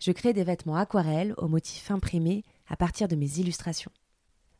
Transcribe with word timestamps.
Je 0.00 0.12
crée 0.12 0.32
des 0.32 0.44
vêtements 0.44 0.76
aquarelles 0.76 1.34
aux 1.36 1.46
motifs 1.46 1.90
imprimés 1.90 2.42
à 2.68 2.76
partir 2.76 3.06
de 3.06 3.16
mes 3.16 3.38
illustrations. 3.38 3.92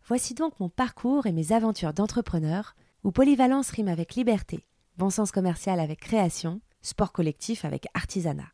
Voici 0.07 0.35
donc 0.35 0.61
mon 0.61 0.69
parcours 0.69 1.27
et 1.27 1.33
mes 1.33 1.53
aventures 1.53 1.95
d'entrepreneur, 1.95 2.75
où 3.05 3.11
polyvalence 3.11 3.71
rime 3.71 3.89
avec 3.89 4.15
liberté, 4.17 4.67
bon 4.99 5.09
sens 5.09 5.33
commercial 5.33 5.81
avec 5.81 6.01
création, 6.01 6.61
sport 6.83 7.13
collectif 7.13 7.65
avec 7.65 7.87
artisanat. 7.95 8.53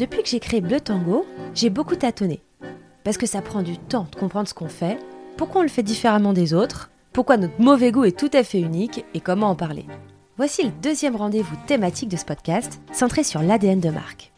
Depuis 0.00 0.22
que 0.24 0.28
j'ai 0.28 0.40
créé 0.40 0.60
Bleu 0.60 0.80
Tango, 0.80 1.24
j'ai 1.54 1.70
beaucoup 1.70 1.94
tâtonné. 1.94 2.42
Parce 3.04 3.18
que 3.18 3.26
ça 3.26 3.40
prend 3.40 3.62
du 3.62 3.78
temps 3.78 4.08
de 4.10 4.16
comprendre 4.16 4.48
ce 4.48 4.54
qu'on 4.54 4.68
fait, 4.68 4.98
pourquoi 5.36 5.60
on 5.60 5.64
le 5.64 5.70
fait 5.70 5.84
différemment 5.84 6.32
des 6.32 6.54
autres, 6.54 6.90
pourquoi 7.12 7.36
notre 7.36 7.60
mauvais 7.60 7.92
goût 7.92 8.04
est 8.04 8.18
tout 8.18 8.30
à 8.32 8.42
fait 8.42 8.60
unique 8.60 9.04
et 9.14 9.20
comment 9.20 9.50
en 9.50 9.54
parler. 9.54 9.86
Voici 10.38 10.62
le 10.62 10.70
deuxième 10.70 11.14
rendez-vous 11.14 11.56
thématique 11.66 12.08
de 12.08 12.16
ce 12.16 12.24
podcast, 12.24 12.80
centré 12.90 13.22
sur 13.22 13.42
l'ADN 13.42 13.80
de 13.80 13.90
marque. 13.90 14.32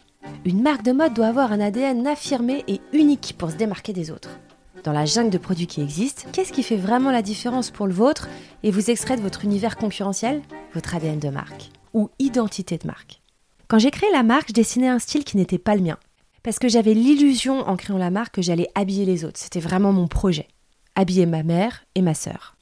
Une 0.44 0.60
marque 0.60 0.82
de 0.82 0.90
mode 0.90 1.14
doit 1.14 1.28
avoir 1.28 1.52
un 1.52 1.60
ADN 1.60 2.04
affirmé 2.08 2.64
et 2.66 2.80
unique 2.92 3.36
pour 3.38 3.52
se 3.52 3.56
démarquer 3.56 3.92
des 3.92 4.10
autres. 4.10 4.40
Dans 4.82 4.92
la 4.92 5.04
jungle 5.04 5.30
de 5.30 5.38
produits 5.38 5.68
qui 5.68 5.80
existent, 5.80 6.28
qu'est-ce 6.32 6.52
qui 6.52 6.64
fait 6.64 6.76
vraiment 6.76 7.12
la 7.12 7.22
différence 7.22 7.70
pour 7.70 7.86
le 7.86 7.92
vôtre 7.92 8.28
et 8.64 8.72
vous 8.72 8.90
extrait 8.90 9.16
de 9.16 9.22
votre 9.22 9.44
univers 9.44 9.76
concurrentiel 9.76 10.42
Votre 10.74 10.96
ADN 10.96 11.20
de 11.20 11.28
marque 11.28 11.70
ou 11.92 12.10
identité 12.18 12.76
de 12.76 12.88
marque? 12.88 13.20
Quand 13.68 13.78
j'ai 13.78 13.92
créé 13.92 14.10
la 14.10 14.24
marque, 14.24 14.48
je 14.48 14.54
dessinais 14.54 14.88
un 14.88 14.98
style 14.98 15.22
qui 15.22 15.36
n'était 15.36 15.58
pas 15.58 15.76
le 15.76 15.82
mien. 15.82 15.98
Parce 16.42 16.58
que 16.58 16.68
j'avais 16.68 16.94
l'illusion 16.94 17.60
en 17.60 17.76
créant 17.76 17.98
la 17.98 18.10
marque 18.10 18.34
que 18.34 18.42
j'allais 18.42 18.68
habiller 18.74 19.04
les 19.04 19.24
autres. 19.24 19.38
C'était 19.38 19.60
vraiment 19.60 19.92
mon 19.92 20.08
projet. 20.08 20.48
Habiller 20.96 21.26
ma 21.26 21.44
mère 21.44 21.84
et 21.94 22.02
ma 22.02 22.14
sœur. 22.14 22.56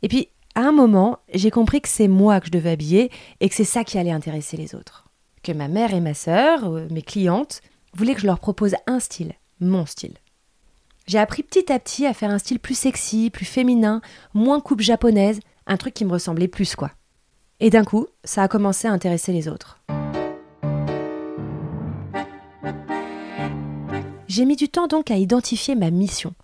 Et 0.00 0.08
puis, 0.08 0.28
à 0.54 0.60
un 0.60 0.72
moment, 0.72 1.18
j'ai 1.32 1.50
compris 1.50 1.80
que 1.80 1.88
c'est 1.88 2.08
moi 2.08 2.40
que 2.40 2.46
je 2.46 2.52
devais 2.52 2.70
habiller 2.70 3.10
et 3.40 3.48
que 3.48 3.54
c'est 3.54 3.64
ça 3.64 3.84
qui 3.84 3.98
allait 3.98 4.10
intéresser 4.10 4.56
les 4.56 4.74
autres 4.74 5.02
que 5.42 5.52
ma 5.52 5.68
mère 5.68 5.92
et 5.92 6.00
ma 6.00 6.14
sœur, 6.14 6.64
euh, 6.64 6.86
mes 6.90 7.02
clientes, 7.02 7.60
voulaient 7.94 8.14
que 8.14 8.20
je 8.20 8.26
leur 8.26 8.38
propose 8.38 8.74
un 8.86 9.00
style, 9.00 9.32
mon 9.60 9.86
style. 9.86 10.14
J'ai 11.06 11.18
appris 11.18 11.42
petit 11.42 11.72
à 11.72 11.78
petit 11.78 12.06
à 12.06 12.14
faire 12.14 12.30
un 12.30 12.38
style 12.38 12.60
plus 12.60 12.78
sexy, 12.78 13.28
plus 13.30 13.44
féminin, 13.44 14.00
moins 14.34 14.60
coupe 14.60 14.80
japonaise, 14.80 15.40
un 15.66 15.76
truc 15.76 15.94
qui 15.94 16.04
me 16.04 16.12
ressemblait 16.12 16.48
plus 16.48 16.76
quoi. 16.76 16.92
Et 17.60 17.70
d'un 17.70 17.84
coup, 17.84 18.06
ça 18.24 18.42
a 18.42 18.48
commencé 18.48 18.88
à 18.88 18.92
intéresser 18.92 19.32
les 19.32 19.48
autres. 19.48 19.80
J'ai 24.28 24.44
mis 24.44 24.56
du 24.56 24.68
temps 24.68 24.86
donc 24.86 25.10
à 25.10 25.16
identifier 25.16 25.74
ma 25.74 25.90
mission. 25.90 26.34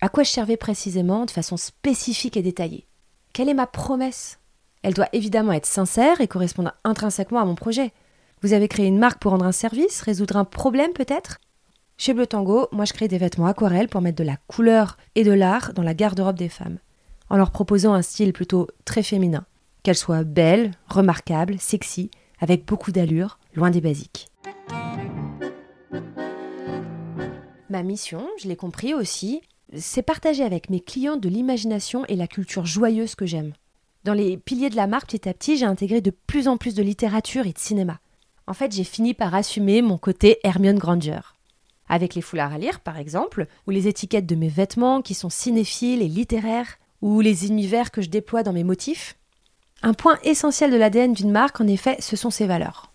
À 0.00 0.08
quoi 0.08 0.22
je 0.22 0.30
servais 0.30 0.56
précisément 0.56 1.24
de 1.24 1.30
façon 1.30 1.56
spécifique 1.56 2.36
et 2.36 2.42
détaillée 2.42 2.87
Quelle 3.38 3.50
est 3.50 3.54
ma 3.54 3.68
promesse? 3.68 4.40
Elle 4.82 4.94
doit 4.94 5.10
évidemment 5.12 5.52
être 5.52 5.64
sincère 5.64 6.20
et 6.20 6.26
correspondre 6.26 6.72
intrinsèquement 6.82 7.38
à 7.38 7.44
mon 7.44 7.54
projet. 7.54 7.92
Vous 8.42 8.52
avez 8.52 8.66
créé 8.66 8.86
une 8.86 8.98
marque 8.98 9.22
pour 9.22 9.30
rendre 9.30 9.44
un 9.44 9.52
service, 9.52 10.00
résoudre 10.00 10.36
un 10.36 10.44
problème 10.44 10.92
peut-être? 10.92 11.38
Chez 11.98 12.14
Bleu 12.14 12.26
Tango, 12.26 12.66
moi 12.72 12.84
je 12.84 12.92
crée 12.92 13.06
des 13.06 13.16
vêtements 13.16 13.46
aquarelles 13.46 13.86
pour 13.88 14.00
mettre 14.00 14.18
de 14.18 14.24
la 14.24 14.38
couleur 14.48 14.96
et 15.14 15.22
de 15.22 15.30
l'art 15.30 15.72
dans 15.72 15.84
la 15.84 15.94
garde-robe 15.94 16.36
des 16.36 16.48
femmes, 16.48 16.78
en 17.30 17.36
leur 17.36 17.52
proposant 17.52 17.94
un 17.94 18.02
style 18.02 18.32
plutôt 18.32 18.66
très 18.84 19.04
féminin, 19.04 19.46
qu'elles 19.84 19.94
soient 19.94 20.24
belles, 20.24 20.72
remarquables, 20.88 21.60
sexy, 21.60 22.10
avec 22.40 22.64
beaucoup 22.64 22.90
d'allure, 22.90 23.38
loin 23.54 23.70
des 23.70 23.80
basiques. 23.80 24.32
Ma 27.70 27.84
mission, 27.84 28.26
je 28.42 28.48
l'ai 28.48 28.56
compris 28.56 28.94
aussi, 28.94 29.42
c'est 29.76 30.02
partager 30.02 30.42
avec 30.42 30.70
mes 30.70 30.80
clients 30.80 31.16
de 31.16 31.28
l'imagination 31.28 32.04
et 32.06 32.16
la 32.16 32.26
culture 32.26 32.66
joyeuse 32.66 33.14
que 33.14 33.26
j'aime. 33.26 33.52
Dans 34.04 34.14
les 34.14 34.36
piliers 34.36 34.70
de 34.70 34.76
la 34.76 34.86
marque, 34.86 35.10
petit 35.10 35.28
à 35.28 35.34
petit, 35.34 35.56
j'ai 35.56 35.66
intégré 35.66 36.00
de 36.00 36.10
plus 36.10 36.48
en 36.48 36.56
plus 36.56 36.74
de 36.74 36.82
littérature 36.82 37.46
et 37.46 37.52
de 37.52 37.58
cinéma 37.58 37.98
en 38.48 38.54
fait, 38.54 38.72
j'ai 38.72 38.84
fini 38.84 39.12
par 39.12 39.34
assumer 39.34 39.82
mon 39.82 39.98
côté 39.98 40.38
Hermione 40.42 40.78
Granger. 40.78 41.20
Avec 41.86 42.14
les 42.14 42.22
foulards 42.22 42.54
à 42.54 42.58
lire, 42.58 42.80
par 42.80 42.96
exemple, 42.96 43.46
ou 43.66 43.70
les 43.70 43.88
étiquettes 43.88 44.26
de 44.26 44.34
mes 44.34 44.48
vêtements 44.48 45.02
qui 45.02 45.12
sont 45.12 45.28
cinéphiles 45.28 46.00
et 46.00 46.08
littéraires, 46.08 46.78
ou 47.02 47.20
les 47.20 47.46
univers 47.46 47.90
que 47.90 48.00
je 48.00 48.08
déploie 48.08 48.42
dans 48.42 48.54
mes 48.54 48.64
motifs. 48.64 49.16
Un 49.82 49.92
point 49.92 50.18
essentiel 50.24 50.70
de 50.70 50.76
l'ADN 50.76 51.12
d'une 51.12 51.30
marque, 51.30 51.60
en 51.60 51.66
effet, 51.66 51.96
ce 52.00 52.16
sont 52.16 52.30
ses 52.30 52.46
valeurs. 52.46 52.90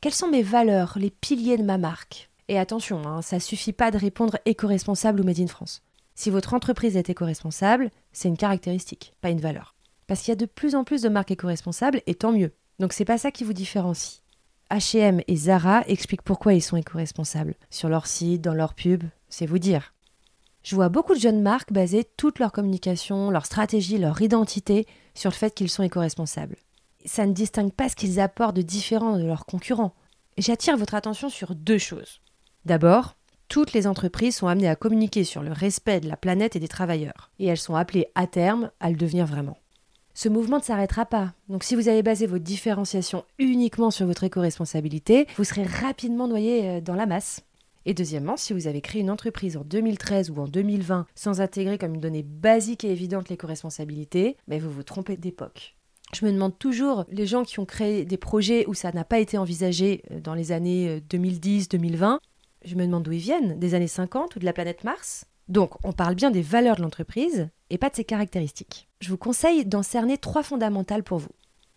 Quelles 0.00 0.14
sont 0.14 0.28
mes 0.28 0.42
valeurs, 0.42 0.94
les 0.96 1.10
piliers 1.10 1.58
de 1.58 1.62
ma 1.62 1.76
marque? 1.76 2.30
Et 2.48 2.58
attention, 2.58 3.06
hein, 3.06 3.20
ça 3.20 3.38
suffit 3.38 3.72
pas 3.74 3.90
de 3.90 3.98
répondre 3.98 4.38
éco-responsable 4.46 5.20
ou 5.20 5.24
made 5.24 5.40
in 5.40 5.46
France. 5.46 5.82
Si 6.16 6.30
votre 6.30 6.54
entreprise 6.54 6.96
est 6.96 7.10
éco-responsable, 7.10 7.90
c'est 8.10 8.28
une 8.28 8.38
caractéristique, 8.38 9.12
pas 9.20 9.28
une 9.28 9.40
valeur. 9.40 9.74
Parce 10.06 10.22
qu'il 10.22 10.30
y 10.30 10.32
a 10.32 10.36
de 10.36 10.46
plus 10.46 10.74
en 10.74 10.82
plus 10.82 11.02
de 11.02 11.10
marques 11.10 11.30
éco-responsables, 11.30 12.00
et 12.06 12.14
tant 12.14 12.32
mieux. 12.32 12.52
Donc 12.78 12.94
c'est 12.94 13.04
pas 13.04 13.18
ça 13.18 13.30
qui 13.30 13.44
vous 13.44 13.52
différencie. 13.52 14.22
H&M 14.70 15.20
et 15.28 15.36
Zara 15.36 15.84
expliquent 15.86 16.22
pourquoi 16.22 16.54
ils 16.54 16.62
sont 16.62 16.78
éco-responsables. 16.78 17.54
Sur 17.68 17.90
leur 17.90 18.06
site, 18.06 18.40
dans 18.40 18.54
leur 18.54 18.72
pub, 18.72 19.04
c'est 19.28 19.44
vous 19.44 19.58
dire. 19.58 19.92
Je 20.62 20.74
vois 20.74 20.88
beaucoup 20.88 21.14
de 21.14 21.20
jeunes 21.20 21.42
marques 21.42 21.72
baser 21.72 22.04
toute 22.16 22.38
leur 22.38 22.50
communication, 22.50 23.30
leur 23.30 23.44
stratégie, 23.44 23.98
leur 23.98 24.20
identité 24.22 24.86
sur 25.14 25.30
le 25.30 25.36
fait 25.36 25.54
qu'ils 25.54 25.70
sont 25.70 25.82
éco-responsables. 25.82 26.56
Ça 27.04 27.26
ne 27.26 27.34
distingue 27.34 27.72
pas 27.72 27.90
ce 27.90 27.94
qu'ils 27.94 28.20
apportent 28.20 28.56
de 28.56 28.62
différent 28.62 29.18
de 29.18 29.26
leurs 29.26 29.44
concurrents. 29.44 29.94
J'attire 30.38 30.78
votre 30.78 30.94
attention 30.94 31.28
sur 31.28 31.54
deux 31.54 31.78
choses. 31.78 32.20
D'abord, 32.64 33.16
toutes 33.48 33.72
les 33.72 33.86
entreprises 33.86 34.36
sont 34.36 34.48
amenées 34.48 34.68
à 34.68 34.76
communiquer 34.76 35.24
sur 35.24 35.42
le 35.42 35.52
respect 35.52 36.00
de 36.00 36.08
la 36.08 36.16
planète 36.16 36.56
et 36.56 36.60
des 36.60 36.68
travailleurs, 36.68 37.30
et 37.38 37.46
elles 37.46 37.56
sont 37.56 37.76
appelées 37.76 38.08
à 38.14 38.26
terme 38.26 38.70
à 38.80 38.90
le 38.90 38.96
devenir 38.96 39.26
vraiment 39.26 39.58
ce 40.16 40.30
mouvement 40.30 40.56
ne 40.56 40.62
s'arrêtera 40.62 41.04
pas. 41.04 41.34
Donc 41.50 41.62
si 41.62 41.76
vous 41.76 41.88
avez 41.88 42.02
basé 42.02 42.26
votre 42.26 42.42
différenciation 42.42 43.24
uniquement 43.38 43.90
sur 43.90 44.06
votre 44.06 44.24
éco-responsabilité, 44.24 45.26
vous 45.36 45.44
serez 45.44 45.64
rapidement 45.64 46.26
noyé 46.26 46.66
euh, 46.66 46.80
dans 46.80 46.94
la 46.94 47.04
masse. 47.04 47.42
Et 47.84 47.92
deuxièmement, 47.92 48.38
si 48.38 48.54
vous 48.54 48.66
avez 48.66 48.80
créé 48.80 49.02
une 49.02 49.10
entreprise 49.10 49.58
en 49.58 49.62
2013 49.62 50.30
ou 50.30 50.40
en 50.40 50.48
2020 50.48 51.06
sans 51.14 51.40
intégrer 51.42 51.76
comme 51.76 51.94
une 51.94 52.00
donnée 52.00 52.22
basique 52.22 52.82
et 52.82 52.90
évidente 52.90 53.28
l'éco-responsabilité, 53.28 54.38
vous 54.48 54.70
vous 54.70 54.82
trompez 54.82 55.18
d'époque. 55.18 55.76
Je 56.14 56.24
me 56.24 56.32
demande 56.32 56.58
toujours, 56.58 57.04
les 57.10 57.26
gens 57.26 57.44
qui 57.44 57.60
ont 57.60 57.66
créé 57.66 58.06
des 58.06 58.16
projets 58.16 58.64
où 58.68 58.74
ça 58.74 58.92
n'a 58.92 59.04
pas 59.04 59.18
été 59.18 59.36
envisagé 59.36 60.02
euh, 60.10 60.20
dans 60.20 60.34
les 60.34 60.50
années 60.50 61.02
2010-2020, 61.10 62.04
euh, 62.04 62.18
je 62.66 62.74
me 62.74 62.84
demande 62.84 63.04
d'où 63.04 63.12
ils 63.12 63.18
viennent, 63.18 63.58
des 63.58 63.74
années 63.74 63.88
50 63.88 64.36
ou 64.36 64.38
de 64.38 64.44
la 64.44 64.52
planète 64.52 64.84
Mars 64.84 65.26
donc, 65.48 65.74
on 65.84 65.92
parle 65.92 66.16
bien 66.16 66.30
des 66.30 66.42
valeurs 66.42 66.76
de 66.76 66.82
l'entreprise 66.82 67.48
et 67.70 67.78
pas 67.78 67.88
de 67.88 67.94
ses 67.94 68.04
caractéristiques. 68.04 68.88
Je 69.00 69.10
vous 69.10 69.16
conseille 69.16 69.64
d'en 69.64 69.82
cerner 69.82 70.18
trois 70.18 70.42
fondamentales 70.42 71.04
pour 71.04 71.18
vous. 71.18 71.30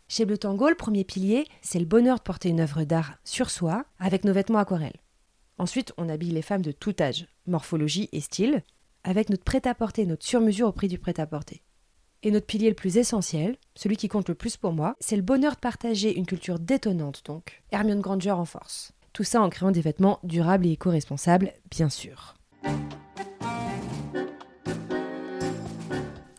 Chez 0.07 0.25
Bleu 0.25 0.39
Tango, 0.39 0.69
le 0.69 0.75
premier 0.75 1.03
pilier, 1.03 1.45
c'est 1.61 1.77
le 1.77 1.85
bonheur 1.85 2.17
de 2.17 2.23
porter 2.23 2.49
une 2.49 2.61
œuvre 2.61 2.83
d'art 2.83 3.19
sur 3.23 3.51
soi 3.51 3.85
avec 3.99 4.23
nos 4.23 4.33
vêtements 4.33 4.57
aquarelles. 4.57 4.99
Ensuite, 5.59 5.93
on 5.97 6.09
habille 6.09 6.31
les 6.31 6.41
femmes 6.41 6.63
de 6.63 6.71
tout 6.71 6.95
âge, 6.99 7.27
morphologie 7.45 8.09
et 8.11 8.21
style, 8.21 8.63
avec 9.03 9.29
notre 9.29 9.43
prêt-à-porter, 9.43 10.07
notre 10.07 10.25
sur-mesure 10.25 10.69
au 10.69 10.71
prix 10.71 10.87
du 10.87 10.97
prêt-à-porter. 10.97 11.61
Et 12.23 12.31
notre 12.31 12.47
pilier 12.47 12.69
le 12.69 12.75
plus 12.75 12.97
essentiel, 12.97 13.57
celui 13.75 13.97
qui 13.97 14.07
compte 14.07 14.29
le 14.29 14.35
plus 14.35 14.57
pour 14.57 14.73
moi, 14.73 14.95
c'est 14.99 15.15
le 15.15 15.21
bonheur 15.21 15.53
de 15.53 15.59
partager 15.59 16.17
une 16.17 16.25
culture 16.25 16.59
détonnante 16.59 17.21
donc, 17.25 17.61
Hermione 17.71 18.01
Granger 18.01 18.31
en 18.31 18.45
force. 18.45 18.93
Tout 19.13 19.23
ça 19.23 19.41
en 19.41 19.49
créant 19.49 19.71
des 19.71 19.81
vêtements 19.81 20.19
durables 20.23 20.65
et 20.65 20.71
éco-responsables, 20.71 21.53
bien 21.69 21.89
sûr. 21.89 22.35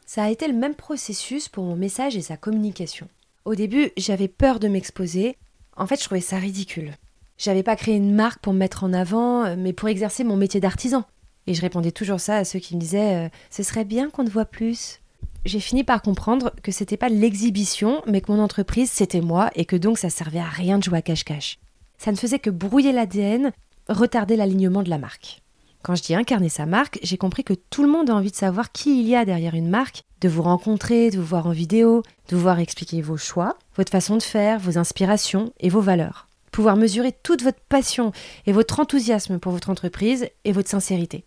Ça 0.06 0.24
a 0.24 0.30
été 0.30 0.48
le 0.48 0.54
même 0.54 0.74
processus 0.74 1.48
pour 1.48 1.64
mon 1.64 1.76
message 1.76 2.16
et 2.16 2.20
sa 2.20 2.36
communication. 2.36 3.08
Au 3.44 3.54
début, 3.54 3.90
j'avais 3.96 4.28
peur 4.28 4.58
de 4.58 4.68
m'exposer. 4.68 5.36
En 5.76 5.86
fait, 5.86 6.00
je 6.00 6.04
trouvais 6.04 6.20
ça 6.20 6.36
ridicule. 6.36 6.92
J'avais 7.38 7.62
pas 7.62 7.76
créé 7.76 7.96
une 7.96 8.14
marque 8.14 8.40
pour 8.40 8.52
me 8.52 8.58
mettre 8.58 8.84
en 8.84 8.92
avant, 8.92 9.44
euh, 9.44 9.54
mais 9.56 9.72
pour 9.72 9.88
exercer 9.88 10.24
mon 10.24 10.36
métier 10.36 10.60
d'artisan. 10.60 11.04
Et 11.46 11.54
je 11.54 11.62
répondais 11.62 11.90
toujours 11.90 12.20
ça 12.20 12.36
à 12.36 12.44
ceux 12.44 12.58
qui 12.58 12.74
me 12.74 12.80
disaient 12.80 13.26
euh, 13.26 13.28
Ce 13.50 13.62
serait 13.62 13.84
bien 13.84 14.10
qu'on 14.10 14.24
te 14.24 14.30
voit 14.30 14.44
plus. 14.44 15.00
J'ai 15.46 15.60
fini 15.60 15.84
par 15.84 16.02
comprendre 16.02 16.52
que 16.62 16.70
c'était 16.70 16.98
pas 16.98 17.08
l'exhibition, 17.08 18.02
mais 18.06 18.20
que 18.20 18.30
mon 18.30 18.42
entreprise 18.42 18.90
c'était 18.90 19.22
moi 19.22 19.50
et 19.54 19.64
que 19.64 19.76
donc 19.76 19.96
ça 19.96 20.10
servait 20.10 20.38
à 20.38 20.44
rien 20.44 20.78
de 20.78 20.82
jouer 20.84 20.98
à 20.98 21.02
cache-cache. 21.02 21.58
Ça 22.00 22.10
ne 22.12 22.16
faisait 22.16 22.38
que 22.38 22.48
brouiller 22.48 22.92
l'ADN, 22.92 23.52
retarder 23.90 24.34
l'alignement 24.34 24.82
de 24.82 24.88
la 24.88 24.96
marque. 24.96 25.42
Quand 25.82 25.94
je 25.94 26.02
dis 26.02 26.14
incarner 26.14 26.48
sa 26.48 26.64
marque, 26.64 26.98
j'ai 27.02 27.18
compris 27.18 27.44
que 27.44 27.52
tout 27.52 27.82
le 27.82 27.90
monde 27.90 28.08
a 28.08 28.14
envie 28.14 28.30
de 28.30 28.36
savoir 28.36 28.72
qui 28.72 29.02
il 29.02 29.06
y 29.06 29.14
a 29.14 29.26
derrière 29.26 29.54
une 29.54 29.68
marque, 29.68 30.04
de 30.22 30.28
vous 30.30 30.40
rencontrer, 30.40 31.10
de 31.10 31.18
vous 31.18 31.26
voir 31.26 31.46
en 31.46 31.50
vidéo, 31.50 32.02
de 32.30 32.36
vous 32.36 32.42
voir 32.42 32.58
expliquer 32.58 33.02
vos 33.02 33.18
choix, 33.18 33.58
votre 33.76 33.92
façon 33.92 34.16
de 34.16 34.22
faire, 34.22 34.58
vos 34.58 34.78
inspirations 34.78 35.52
et 35.60 35.68
vos 35.68 35.82
valeurs. 35.82 36.26
pouvoir 36.52 36.76
mesurer 36.76 37.12
toute 37.12 37.42
votre 37.42 37.60
passion 37.68 38.12
et 38.46 38.52
votre 38.52 38.80
enthousiasme 38.80 39.38
pour 39.38 39.52
votre 39.52 39.68
entreprise 39.68 40.26
et 40.44 40.52
votre 40.52 40.70
sincérité. 40.70 41.22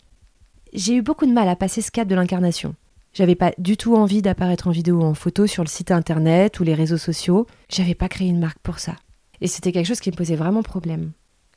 J'ai 0.74 0.96
eu 0.96 1.02
beaucoup 1.04 1.28
de 1.28 1.32
mal 1.32 1.50
à 1.50 1.56
passer 1.56 1.82
ce 1.84 1.92
cap 1.92 2.08
de 2.08 2.16
l'incarnation. 2.16 2.74
J'avais 3.14 3.36
pas 3.36 3.54
du 3.60 3.78
tout 3.78 3.96
envie 3.96 4.24
d'apparaître 4.24 4.68
en 4.68 4.72
vidéo 4.72 5.02
ou 5.02 5.04
en 5.04 5.14
photo 5.14 5.46
sur 5.46 5.64
le 5.64 5.70
site 5.70 5.92
internet 5.92 6.60
ou 6.60 6.64
les 6.64 6.74
réseaux 6.74 6.98
sociaux. 6.98 7.46
J'avais 7.70 7.94
pas 7.94 8.10
créé 8.10 8.28
une 8.28 8.40
marque 8.40 8.60
pour 8.60 8.80
ça. 8.80 8.96
Et 9.44 9.48
c'était 9.48 9.74
quelque 9.74 9.88
chose 9.88 10.00
qui 10.00 10.10
me 10.10 10.16
posait 10.16 10.38
vraiment 10.38 10.64
problème. 10.64 11.12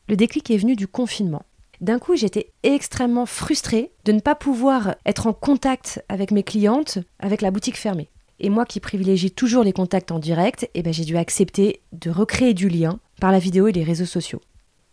Le 0.08 0.16
déclic 0.16 0.50
est 0.50 0.56
venu 0.56 0.74
du 0.74 0.88
confinement. 0.88 1.44
D'un 1.80 2.00
coup, 2.00 2.16
j'étais 2.16 2.50
extrêmement 2.64 3.26
frustrée 3.26 3.92
de 4.04 4.10
ne 4.10 4.18
pas 4.18 4.34
pouvoir 4.34 4.96
être 5.06 5.28
en 5.28 5.32
contact 5.32 6.04
avec 6.08 6.32
mes 6.32 6.42
clientes 6.42 6.98
avec 7.20 7.42
la 7.42 7.52
boutique 7.52 7.78
fermée. 7.78 8.10
Et 8.40 8.50
moi 8.50 8.66
qui 8.66 8.80
privilégie 8.80 9.30
toujours 9.30 9.62
les 9.62 9.72
contacts 9.72 10.10
en 10.10 10.18
direct, 10.18 10.68
eh 10.74 10.82
ben 10.82 10.92
j'ai 10.92 11.04
dû 11.04 11.16
accepter 11.16 11.80
de 11.92 12.10
recréer 12.10 12.54
du 12.54 12.68
lien 12.68 12.98
par 13.20 13.30
la 13.30 13.38
vidéo 13.38 13.68
et 13.68 13.72
les 13.72 13.84
réseaux 13.84 14.04
sociaux. 14.04 14.40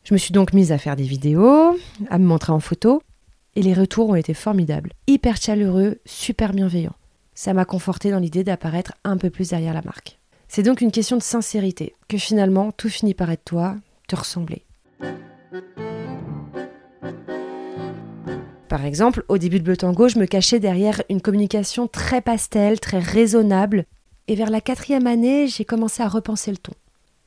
Je 0.03 0.13
me 0.13 0.19
suis 0.19 0.31
donc 0.31 0.53
mise 0.53 0.71
à 0.71 0.77
faire 0.77 0.95
des 0.95 1.03
vidéos, 1.03 1.75
à 2.11 2.19
me 2.19 2.25
montrer 2.25 2.53
en 2.53 2.59
photo, 2.59 3.01
et 3.55 3.63
les 3.63 3.73
retours 3.73 4.09
ont 4.09 4.15
été 4.15 4.35
formidables, 4.35 4.91
hyper 5.07 5.37
chaleureux, 5.37 5.99
super 6.05 6.53
bienveillants. 6.53 6.95
Ça 7.33 7.55
m'a 7.55 7.65
conforté 7.65 8.11
dans 8.11 8.19
l'idée 8.19 8.43
d'apparaître 8.43 8.93
un 9.03 9.17
peu 9.17 9.31
plus 9.31 9.49
derrière 9.49 9.73
la 9.73 9.81
marque. 9.81 10.19
C'est 10.55 10.61
donc 10.61 10.81
une 10.81 10.91
question 10.91 11.17
de 11.17 11.23
sincérité, 11.23 11.95
que 12.07 12.19
finalement 12.19 12.71
tout 12.71 12.87
finit 12.87 13.15
par 13.15 13.31
être 13.31 13.43
toi, 13.43 13.75
te 14.07 14.15
ressembler. 14.15 14.67
Par 18.69 18.85
exemple, 18.85 19.25
au 19.29 19.39
début 19.39 19.57
de 19.57 19.63
Bleu 19.63 19.77
Tango, 19.77 20.09
je 20.09 20.19
me 20.19 20.27
cachais 20.27 20.59
derrière 20.59 21.01
une 21.09 21.21
communication 21.21 21.87
très 21.87 22.21
pastel, 22.21 22.79
très 22.79 22.99
raisonnable, 22.99 23.85
et 24.27 24.35
vers 24.35 24.51
la 24.51 24.61
quatrième 24.61 25.07
année, 25.07 25.47
j'ai 25.47 25.65
commencé 25.65 26.03
à 26.03 26.07
repenser 26.07 26.51
le 26.51 26.57
ton. 26.57 26.73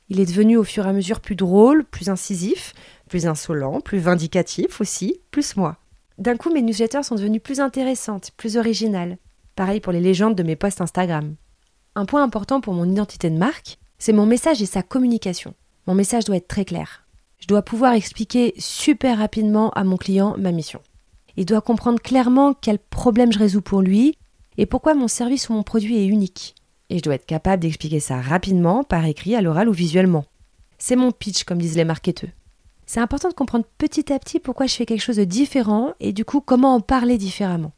Il 0.08 0.20
est 0.20 0.26
devenu 0.26 0.56
au 0.56 0.62
fur 0.62 0.86
et 0.86 0.90
à 0.90 0.92
mesure 0.92 1.18
plus 1.18 1.34
drôle, 1.34 1.82
plus 1.82 2.10
incisif, 2.10 2.74
plus 3.08 3.26
insolent, 3.26 3.80
plus 3.80 3.98
vindicatif 3.98 4.80
aussi, 4.80 5.18
plus 5.32 5.56
moi. 5.56 5.78
D'un 6.18 6.36
coup, 6.36 6.52
mes 6.52 6.62
newsletters 6.62 7.02
sont 7.02 7.16
devenues 7.16 7.40
plus 7.40 7.58
intéressantes, 7.58 8.30
plus 8.36 8.56
originales. 8.56 9.18
Pareil 9.56 9.80
pour 9.80 9.92
les 9.92 10.00
légendes 10.00 10.36
de 10.36 10.44
mes 10.44 10.54
posts 10.54 10.80
Instagram. 10.80 11.34
Un 11.98 12.04
point 12.04 12.22
important 12.22 12.60
pour 12.60 12.74
mon 12.74 12.84
identité 12.84 13.30
de 13.30 13.38
marque, 13.38 13.78
c'est 13.98 14.12
mon 14.12 14.26
message 14.26 14.60
et 14.60 14.66
sa 14.66 14.82
communication. 14.82 15.54
Mon 15.86 15.94
message 15.94 16.26
doit 16.26 16.36
être 16.36 16.46
très 16.46 16.66
clair. 16.66 17.06
Je 17.38 17.46
dois 17.46 17.62
pouvoir 17.62 17.94
expliquer 17.94 18.52
super 18.58 19.16
rapidement 19.16 19.70
à 19.70 19.82
mon 19.82 19.96
client 19.96 20.34
ma 20.36 20.52
mission. 20.52 20.82
Il 21.38 21.46
doit 21.46 21.62
comprendre 21.62 21.98
clairement 21.98 22.52
quel 22.52 22.78
problème 22.78 23.32
je 23.32 23.38
résous 23.38 23.62
pour 23.62 23.80
lui 23.80 24.18
et 24.58 24.66
pourquoi 24.66 24.92
mon 24.92 25.08
service 25.08 25.48
ou 25.48 25.54
mon 25.54 25.62
produit 25.62 25.96
est 25.96 26.06
unique. 26.06 26.54
Et 26.90 26.98
je 26.98 27.02
dois 27.02 27.14
être 27.14 27.24
capable 27.24 27.62
d'expliquer 27.62 27.98
ça 27.98 28.20
rapidement, 28.20 28.84
par 28.84 29.06
écrit, 29.06 29.34
à 29.34 29.40
l'oral 29.40 29.66
ou 29.66 29.72
visuellement. 29.72 30.26
C'est 30.76 30.96
mon 30.96 31.12
pitch, 31.12 31.44
comme 31.44 31.62
disent 31.62 31.78
les 31.78 31.84
marketeurs. 31.84 32.30
C'est 32.84 33.00
important 33.00 33.30
de 33.30 33.34
comprendre 33.34 33.64
petit 33.78 34.12
à 34.12 34.18
petit 34.18 34.38
pourquoi 34.38 34.66
je 34.66 34.74
fais 34.74 34.84
quelque 34.84 35.00
chose 35.00 35.16
de 35.16 35.24
différent 35.24 35.94
et 36.00 36.12
du 36.12 36.26
coup 36.26 36.42
comment 36.42 36.74
en 36.74 36.80
parler 36.80 37.16
différemment. 37.16 37.72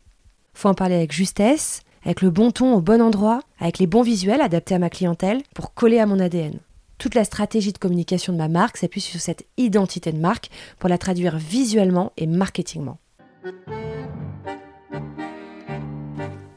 Faut 0.55 0.69
en 0.69 0.75
parler 0.75 0.97
avec 0.97 1.12
justesse, 1.12 1.82
avec 2.04 2.22
le 2.22 2.30
bon 2.30 2.50
ton 2.50 2.74
au 2.74 2.80
bon 2.80 3.00
endroit, 3.00 3.40
avec 3.58 3.78
les 3.78 3.86
bons 3.86 4.02
visuels 4.02 4.40
adaptés 4.40 4.74
à 4.74 4.78
ma 4.78 4.90
clientèle 4.90 5.42
pour 5.54 5.74
coller 5.74 5.98
à 5.98 6.06
mon 6.06 6.18
ADN. 6.18 6.58
Toute 6.98 7.14
la 7.14 7.24
stratégie 7.24 7.72
de 7.72 7.78
communication 7.78 8.32
de 8.32 8.38
ma 8.38 8.48
marque 8.48 8.76
s'appuie 8.76 9.00
sur 9.00 9.20
cette 9.20 9.46
identité 9.56 10.10
de 10.10 10.18
marque 10.18 10.50
pour 10.78 10.88
la 10.88 10.98
traduire 10.98 11.38
visuellement 11.38 12.12
et 12.16 12.26
marketingement. 12.26 12.98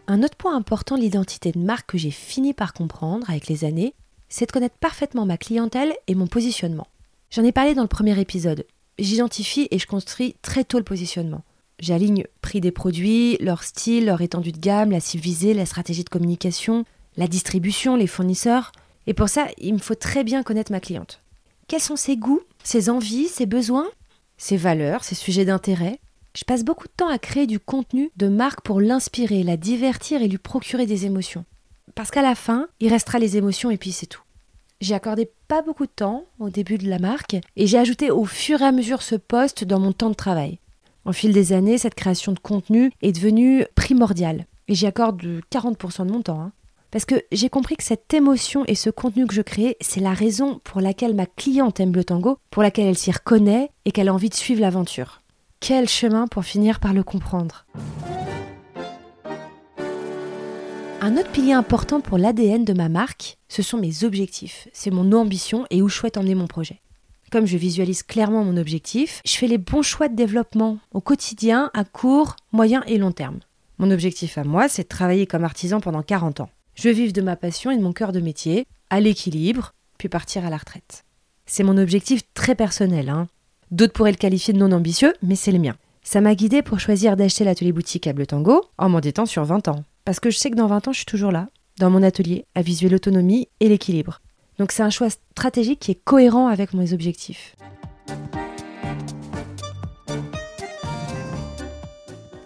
Un 0.08 0.24
autre 0.24 0.36
point 0.36 0.56
important 0.56 0.98
de 0.98 1.02
l'identité 1.02 1.52
de 1.52 1.60
marque 1.60 1.92
que 1.92 1.98
j'ai 1.98 2.12
fini 2.12 2.54
par 2.54 2.74
comprendre 2.74 3.30
avec 3.30 3.48
les 3.48 3.64
années, 3.64 3.94
c'est 4.30 4.48
de 4.48 4.52
connaître 4.52 4.78
parfaitement 4.78 5.26
ma 5.26 5.38
clientèle 5.38 5.94
et 6.08 6.16
mon 6.16 6.28
positionnement. 6.28 6.88
J'en 7.30 7.44
ai 7.44 7.52
parlé 7.52 7.76
dans 7.76 7.84
le 7.84 7.88
premier 7.88 8.20
épisode. 8.20 8.66
J'identifie 9.00 9.68
et 9.72 9.80
je 9.80 9.88
construis 9.88 10.36
très 10.42 10.64
tôt 10.64 10.80
le 10.80 10.84
positionnement. 10.84 11.44
J'aligne 11.80 12.26
prix 12.42 12.62
des 12.62 12.72
produits, 12.72 13.38
leur 13.40 13.64
style, 13.64 14.06
leur 14.06 14.22
étendue 14.22 14.52
de 14.52 14.60
gamme, 14.60 14.92
la 14.92 15.00
cible 15.00 15.24
visée, 15.24 15.54
la 15.54 15.66
stratégie 15.66 16.04
de 16.04 16.10
communication, 16.10 16.86
la 17.18 17.28
distribution, 17.28 17.96
les 17.96 18.08
fournisseurs. 18.08 18.72
Et 19.08 19.14
pour 19.14 19.30
ça, 19.30 19.48
il 19.58 19.74
me 19.74 19.80
faut 19.80 19.96
très 19.96 20.24
bien 20.24 20.44
connaître 20.44 20.72
ma 20.72 20.80
cliente. 20.80 21.22
Quels 21.68 21.82
sont 21.82 21.96
ses 21.96 22.18
goûts, 22.18 22.42
ses 22.64 22.90
envies, 22.90 23.28
ses 23.28 23.46
besoins, 23.46 23.88
ses 24.38 24.58
valeurs, 24.58 25.04
ses 25.04 25.16
sujets 25.16 25.46
d'intérêt? 25.46 26.00
Je 26.36 26.46
passe 26.46 26.64
beaucoup 26.64 26.88
de 26.88 26.94
temps 26.96 27.10
à 27.10 27.18
créer 27.18 27.48
du 27.48 27.60
contenu 27.60 28.12
de 28.16 28.28
marque 28.28 28.62
pour 28.62 28.80
l'inspirer, 28.80 29.44
la 29.44 29.58
divertir 29.58 30.22
et 30.22 30.28
lui 30.28 30.38
procurer 30.38 30.86
des 30.86 31.06
émotions. 31.06 31.46
Parce 31.96 32.12
qu'à 32.12 32.22
la 32.22 32.36
fin, 32.36 32.68
il 32.80 32.90
restera 32.90 33.20
les 33.20 33.36
émotions 33.38 33.72
et 33.72 33.78
puis 33.78 33.92
c'est 33.92 34.06
tout. 34.06 34.22
J'ai 34.80 34.96
accordé 34.96 35.30
pas 35.48 35.62
beaucoup 35.62 35.86
de 35.86 35.92
temps 35.92 36.26
au 36.40 36.50
début 36.50 36.78
de 36.78 36.90
la 36.90 37.00
marque 37.00 37.36
et 37.56 37.68
j'ai 37.68 37.78
ajouté 37.78 38.12
au 38.12 38.26
fur 38.26 38.62
et 38.62 38.66
à 38.66 38.72
mesure 38.72 39.02
ce 39.02 39.16
poste 39.16 39.64
dans 39.64 39.80
mon 39.80 39.92
temps 39.92 40.10
de 40.10 40.16
travail. 40.16 40.60
Au 41.04 41.14
fil 41.14 41.34
des 41.34 41.52
années, 41.52 41.80
cette 41.80 41.96
création 41.96 42.32
de 42.32 42.40
contenu 42.40 42.92
est 43.02 43.12
devenue 43.12 43.66
primordiale 43.76 44.46
et 44.68 44.76
j'y 44.76 44.86
accorde 44.86 45.22
40% 45.52 46.06
de 46.06 46.12
mon 46.12 46.22
temps. 46.22 46.40
Hein. 46.40 46.52
Parce 46.92 47.06
que 47.06 47.24
j'ai 47.32 47.50
compris 47.50 47.76
que 47.76 47.84
cette 47.84 48.14
émotion 48.14 48.64
et 48.68 48.76
ce 48.76 48.90
contenu 48.90 49.26
que 49.26 49.34
je 49.34 49.42
crée, 49.42 49.78
c'est 49.82 50.00
la 50.00 50.14
raison 50.14 50.60
pour 50.64 50.80
laquelle 50.80 51.16
ma 51.16 51.26
cliente 51.26 51.80
aime 51.80 51.94
le 51.94 52.04
tango, 52.04 52.38
pour 52.52 52.62
laquelle 52.62 52.88
elle 52.88 52.98
s'y 52.98 53.12
reconnaît 53.12 53.72
et 53.86 53.92
qu'elle 53.92 54.10
a 54.10 54.14
envie 54.14 54.30
de 54.30 54.36
suivre 54.36 54.62
l'aventure. 54.62 55.22
Quel 55.60 55.90
chemin 55.90 56.28
pour 56.28 56.44
finir 56.44 56.80
par 56.80 56.94
le 56.94 57.04
comprendre 57.04 57.66
Un 61.02 61.18
autre 61.18 61.32
pilier 61.32 61.54
important 61.54 62.00
pour 62.00 62.20
l'ADN 62.20 62.64
de 62.64 62.74
ma 62.74 62.90
marque, 62.90 63.38
ce 63.48 63.64
sont 63.64 63.78
mes 63.78 64.04
objectifs. 64.04 64.68
C'est 64.72 64.92
mon 64.92 65.12
ambition 65.14 65.66
et 65.72 65.82
où 65.82 65.90
je 65.90 65.96
souhaite 65.96 66.18
emmener 66.18 66.36
mon 66.36 66.48
projet. 66.48 66.82
Comme 67.32 67.48
je 67.48 67.56
visualise 67.56 68.04
clairement 68.04 68.44
mon 68.44 68.58
objectif, 68.58 69.22
je 69.26 69.38
fais 69.38 69.48
les 69.48 69.58
bons 69.58 69.84
choix 69.84 70.10
de 70.10 70.16
développement 70.16 70.80
au 70.94 71.00
quotidien, 71.00 71.72
à 71.74 71.86
court, 71.86 72.36
moyen 72.52 72.84
et 72.88 72.98
long 72.98 73.14
terme. 73.14 73.40
Mon 73.78 73.90
objectif 73.90 74.38
à 74.38 74.44
moi, 74.44 74.68
c'est 74.68 74.84
de 74.84 74.88
travailler 74.90 75.26
comme 75.26 75.46
artisan 75.46 75.80
pendant 75.80 76.04
40 76.04 76.42
ans. 76.42 76.50
Je 76.76 76.90
vivre 76.90 77.14
de 77.14 77.22
ma 77.22 77.38
passion 77.38 77.72
et 77.72 77.78
de 77.78 77.82
mon 77.82 77.94
cœur 77.94 78.12
de 78.12 78.20
métier, 78.20 78.68
à 78.90 79.00
l'équilibre, 79.00 79.74
puis 79.98 80.10
partir 80.10 80.46
à 80.46 80.50
la 80.50 80.58
retraite. 80.58 81.06
C'est 81.46 81.64
mon 81.64 81.78
objectif 81.78 82.22
très 82.34 82.54
personnel, 82.54 83.08
hein. 83.08 83.30
D'autres 83.72 83.94
pourraient 83.94 84.12
le 84.12 84.18
qualifier 84.18 84.54
de 84.54 84.60
non 84.60 84.74
ambitieux, 84.74 85.14
mais 85.24 85.36
c'est 85.36 85.54
le 85.54 85.60
mien. 85.60 85.78
Ça 86.04 86.20
m'a 86.20 86.36
guidé 86.36 86.62
pour 86.62 86.82
choisir 86.82 87.16
d'acheter 87.16 87.46
l'atelier 87.46 87.72
boutique 87.72 88.08
à 88.08 88.14
Bleu 88.14 88.26
Tango 88.26 88.66
en 88.78 88.90
m'endettant 88.90 89.26
sur 89.26 89.46
20 89.46 89.70
ans. 89.70 89.86
Parce 90.04 90.20
que 90.20 90.32
je 90.32 90.38
sais 90.38 90.52
que 90.52 90.56
dans 90.56 90.68
20 90.68 90.90
ans, 90.90 90.92
je 90.92 90.98
suis 90.98 91.06
toujours 91.06 91.32
là, 91.32 91.48
dans 91.80 91.90
mon 91.90 92.04
atelier, 92.04 92.44
à 92.56 92.62
visuer 92.62 92.90
l'autonomie 92.90 93.48
et 93.62 93.70
l'équilibre. 93.70 94.20
Donc 94.62 94.74
c'est 94.74 94.84
un 94.84 94.92
choix 94.92 95.10
stratégique 95.10 95.80
qui 95.80 95.90
est 95.90 96.04
cohérent 96.04 96.46
avec 96.46 96.76
mes 96.76 96.94
objectifs. 96.94 97.56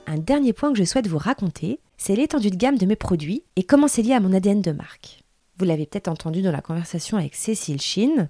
Un 0.07 0.17
dernier 0.19 0.53
point 0.53 0.71
que 0.71 0.79
je 0.79 0.85
souhaite 0.85 1.07
vous 1.07 1.17
raconter, 1.17 1.81
c'est 1.97 2.15
l'étendue 2.15 2.51
de 2.51 2.55
gamme 2.55 2.77
de 2.77 2.85
mes 2.85 2.95
produits 2.95 3.43
et 3.57 3.63
comment 3.63 3.89
c'est 3.89 4.01
lié 4.01 4.13
à 4.13 4.21
mon 4.21 4.31
ADN 4.31 4.61
de 4.61 4.71
marque. 4.71 5.25
Vous 5.57 5.65
l'avez 5.65 5.85
peut-être 5.85 6.07
entendu 6.07 6.41
dans 6.41 6.53
la 6.53 6.61
conversation 6.61 7.17
avec 7.17 7.35
Cécile 7.35 7.81
Chine, 7.81 8.29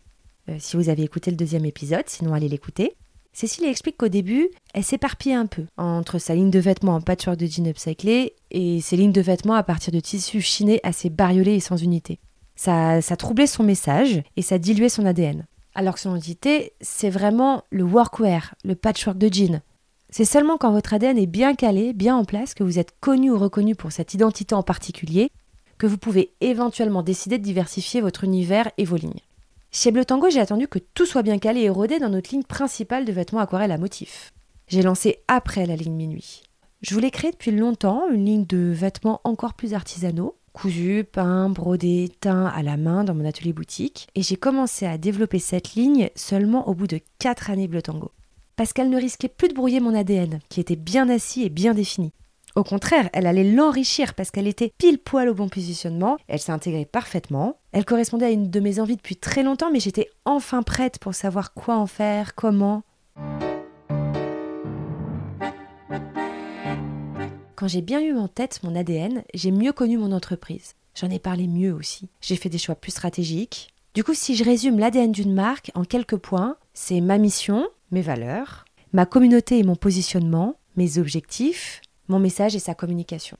euh, 0.50 0.56
si 0.58 0.77
vous 0.77 0.89
avez 0.89 1.04
écouté 1.04 1.30
le 1.30 1.38
deuxième 1.38 1.65
épisode, 1.65 2.06
sinon 2.08 2.34
allez 2.34 2.50
l'écouter. 2.50 2.96
Cécile 3.34 3.65
explique 3.65 3.98
qu'au 3.98 4.08
début, 4.08 4.50
elle 4.74 4.84
s'éparpillait 4.84 5.36
un 5.36 5.46
peu 5.46 5.65
entre 5.77 6.18
sa 6.18 6.34
ligne 6.34 6.50
de 6.50 6.58
vêtements 6.58 6.96
en 6.96 7.01
patchwork 7.01 7.38
de 7.38 7.46
jean 7.46 7.68
upcyclé 7.68 8.34
et 8.50 8.82
ses 8.82 8.98
lignes 8.98 9.12
de 9.12 9.22
vêtements 9.22 9.54
à 9.54 9.62
partir 9.62 9.94
de 9.94 10.00
tissus 10.00 10.42
chinés 10.42 10.80
assez 10.82 11.12
bariolés 11.12 11.54
et 11.54 11.60
sans 11.60 11.77
unité. 11.77 12.18
Ça, 12.55 13.01
troublait 13.17 13.47
son 13.47 13.63
message 13.63 14.24
et 14.35 14.41
ça 14.41 14.57
diluait 14.57 14.89
son 14.89 15.05
ADN. 15.05 15.45
Alors 15.74 15.95
que 15.95 16.00
son 16.00 16.15
identité, 16.15 16.74
c'est 16.79 17.09
vraiment 17.09 17.63
le 17.69 17.83
workwear, 17.83 18.55
le 18.63 18.75
patchwork 18.75 19.17
de 19.17 19.31
jean. 19.31 19.62
C'est 20.09 20.25
seulement 20.25 20.57
quand 20.57 20.71
votre 20.71 20.93
ADN 20.93 21.17
est 21.17 21.25
bien 21.25 21.55
calé, 21.55 21.91
bien 21.91 22.15
en 22.15 22.24
place, 22.24 22.53
que 22.53 22.63
vous 22.63 22.79
êtes 22.79 22.93
connu 23.01 23.31
ou 23.31 23.38
reconnu 23.38 23.75
pour 23.75 23.91
cette 23.91 24.13
identité 24.13 24.55
en 24.55 24.63
particulier, 24.63 25.29
que 25.77 25.88
vous 25.88 25.97
pouvez 25.97 26.31
éventuellement 26.39 27.03
décider 27.03 27.38
de 27.38 27.43
diversifier 27.43 28.00
votre 28.00 28.24
univers 28.24 28.71
et 28.77 28.85
vos 28.85 28.95
lignes. 28.95 29.19
Chez 29.71 29.91
Bleu 29.91 30.05
Tango, 30.05 30.29
j'ai 30.29 30.39
attendu 30.39 30.69
que 30.69 30.79
tout 30.79 31.05
soit 31.05 31.24
bien 31.24 31.38
calé 31.38 31.62
et 31.62 31.69
rodé 31.69 32.00
dans 32.00 32.07
notre 32.07 32.31
ligne 32.31 32.43
principale 32.43 33.03
de 33.03 33.12
vêtements 33.12 33.41
aquarelles 33.41 33.74
à 33.74 33.77
motifs. 33.77 34.31
J'ai 34.69 34.81
lancé 34.81 35.19
après 35.27 35.65
la 35.65 35.75
ligne 35.75 35.95
minuit. 35.95 36.43
Je 36.81 36.93
voulais 36.93 37.12
créer 37.12 37.31
depuis 37.31 37.51
longtemps 37.51 38.07
une 38.09 38.25
ligne 38.25 38.45
de 38.45 38.71
vêtements 38.71 39.19
encore 39.25 39.53
plus 39.53 39.74
artisanaux, 39.74 40.38
cousus, 40.55 41.03
peints, 41.03 41.50
brodés, 41.50 42.09
teints 42.21 42.47
à 42.47 42.63
la 42.63 42.77
main 42.77 43.03
dans 43.03 43.13
mon 43.13 43.25
atelier 43.25 43.51
boutique, 43.51 44.07
et 44.15 44.21
j'ai 44.21 44.38
commencé 44.38 44.85
à 44.85 44.97
développer 44.97 45.38
cette 45.38 45.75
ligne 45.75 46.09
seulement 46.15 46.69
au 46.69 46.74
bout 46.74 46.88
de 46.88 47.01
4 47.19 47.50
années 47.50 47.67
Bleu 47.67 47.81
Tango. 47.81 48.12
Parce 48.55 48.71
qu'elle 48.71 48.89
ne 48.89 48.97
risquait 48.97 49.27
plus 49.27 49.50
de 49.50 49.53
brouiller 49.53 49.81
mon 49.81 49.93
ADN, 49.93 50.39
qui 50.47 50.62
était 50.62 50.77
bien 50.77 51.09
assis 51.09 51.43
et 51.43 51.50
bien 51.50 51.74
défini. 51.74 52.13
Au 52.55 52.63
contraire, 52.63 53.09
elle 53.12 53.27
allait 53.27 53.51
l'enrichir 53.51 54.13
parce 54.13 54.31
qu'elle 54.31 54.47
était 54.47 54.71
pile 54.77 54.97
poil 54.97 55.27
au 55.27 55.33
bon 55.33 55.50
positionnement, 55.50 56.15
elle 56.29 56.39
s'est 56.39 56.53
intégrée 56.53 56.85
parfaitement, 56.85 57.57
elle 57.74 57.83
correspondait 57.83 58.27
à 58.27 58.31
une 58.31 58.50
de 58.50 58.59
mes 58.62 58.79
envies 58.79 58.95
depuis 58.95 59.17
très 59.17 59.43
longtemps, 59.43 59.71
mais 59.74 59.81
j'étais 59.81 60.09
enfin 60.24 60.63
prête 60.63 61.00
pour 61.00 61.13
savoir 61.15 61.53
quoi 61.53 61.75
en 61.75 61.85
faire, 61.85 62.33
comment. 62.33 62.83
Quand 67.55 67.69
j'ai 67.69 67.81
bien 67.81 68.01
eu 68.01 68.17
en 68.17 68.27
tête 68.27 68.59
mon 68.63 68.75
ADN, 68.75 69.24
j'ai 69.33 69.51
mieux 69.51 69.71
connu 69.71 69.97
mon 69.97 70.12
entreprise. 70.12 70.74
J'en 70.93 71.09
ai 71.09 71.19
parlé 71.19 71.47
mieux 71.47 71.74
aussi. 71.74 72.09
J'ai 72.19 72.35
fait 72.35 72.50
des 72.50 72.57
choix 72.57 72.75
plus 72.75 72.91
stratégiques, 72.91 73.69
Du 73.93 74.03
coup, 74.03 74.13
si 74.13 74.35
je 74.35 74.43
résume 74.43 74.77
l'ADN 74.77 75.13
d'une 75.13 75.33
marque 75.33 75.71
en 75.74 75.85
quelques 75.85 76.17
points, 76.17 76.57
c'est 76.74 77.00
ma 77.00 77.17
mission, 77.17 77.65
mes 77.91 78.01
valeurs, 78.01 78.65
ma 78.91 79.05
communauté 79.05 79.57
et 79.57 79.63
mon 79.63 79.77
positionnement, 79.77 80.55
mes 80.75 80.97
objectifs, 80.97 81.81
mon 82.09 82.19
message 82.19 82.57
et 82.57 82.59
sa 82.59 82.75
communication. 82.75 83.38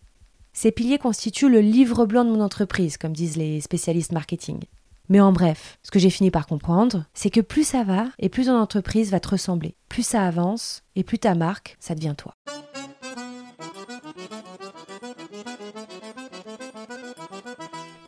Ces 0.54 0.72
piliers 0.72 0.98
constituent 0.98 1.50
le 1.50 1.60
livre 1.60 2.06
blanc 2.06 2.24
de 2.24 2.30
mon 2.30 2.40
entreprise, 2.40 2.96
comme 2.96 3.12
disent 3.12 3.36
les 3.36 3.60
spécialistes 3.60 4.14
marketing. 4.14 4.60
Mais 5.10 5.20
en 5.20 5.34
bref, 5.34 5.78
ce 5.84 5.92
que 5.92 6.00
j'ai 6.00 6.10
fini 6.10 6.32
par 6.32 6.48
comprendre, 6.48 7.04
c'est 7.14 7.30
que 7.30 7.42
plus 7.42 7.68
ça 7.68 7.84
va 7.84 8.06
et 8.18 8.30
plus 8.30 8.46
ton 8.46 8.58
entreprise 8.58 9.12
va 9.12 9.20
te 9.20 9.28
ressembler. 9.28 9.76
Plus 9.90 10.04
ça 10.04 10.26
avance 10.26 10.84
et 10.96 11.04
plus 11.04 11.20
ta 11.20 11.36
marque, 11.36 11.76
ça 11.82 11.96
devient 11.96 12.16
toi. 12.18 12.34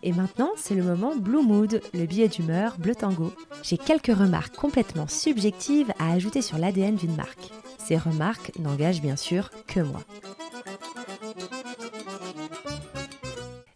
Et 0.07 0.13
maintenant, 0.13 0.51
c'est 0.55 0.73
le 0.73 0.83
moment 0.83 1.17
Blue 1.17 1.43
Mood, 1.43 1.81
le 1.93 2.05
billet 2.05 2.29
d'humeur 2.29 2.77
Bleu 2.77 2.95
Tango. 2.95 3.33
J'ai 3.61 3.77
quelques 3.77 4.17
remarques 4.17 4.55
complètement 4.55 5.09
subjectives 5.09 5.91
à 5.99 6.13
ajouter 6.13 6.41
sur 6.41 6.57
l'ADN 6.57 6.95
d'une 6.95 7.17
marque. 7.17 7.51
Ces 7.77 7.97
remarques 7.97 8.57
n'engagent 8.57 9.01
bien 9.01 9.17
sûr 9.17 9.49
que 9.67 9.81
moi. 9.81 9.99